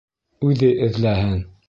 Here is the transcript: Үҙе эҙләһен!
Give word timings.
Үҙе 0.47 0.71
эҙләһен! 0.87 1.37